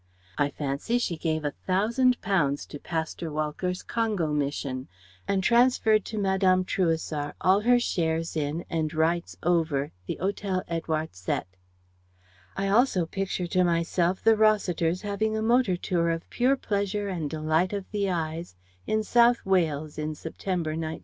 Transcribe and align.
I 0.35 0.49
fancy 0.49 0.97
she 0.97 1.15
gave 1.15 1.45
a 1.45 1.51
Thousand 1.51 2.19
pounds 2.21 2.65
to 2.65 2.79
Pasteur 2.79 3.29
Walcker's 3.29 3.83
Congo 3.83 4.33
Mission; 4.33 4.87
and 5.27 5.43
transferred 5.43 6.05
to 6.05 6.17
Mme. 6.17 6.63
Trouessart 6.63 7.35
all 7.39 7.61
her 7.61 7.79
shares 7.79 8.35
in 8.35 8.65
and 8.67 8.91
rights 8.95 9.37
over 9.43 9.91
the 10.07 10.15
Hotel 10.15 10.63
Édouard 10.67 11.11
Sept. 11.11 11.45
I 12.57 12.67
also 12.67 13.05
picture 13.05 13.45
to 13.45 13.63
myself 13.63 14.23
the 14.23 14.35
Rossiters 14.35 15.03
having 15.03 15.37
a 15.37 15.41
motor 15.43 15.77
tour 15.77 16.09
of 16.09 16.27
pure 16.31 16.55
pleasure 16.57 17.07
and 17.07 17.29
delight 17.29 17.71
of 17.71 17.85
the 17.91 18.09
eyes 18.09 18.55
in 18.87 19.03
South 19.03 19.45
Wales 19.45 19.99
in 19.99 20.15
September, 20.15 20.71
1919. 20.71 20.99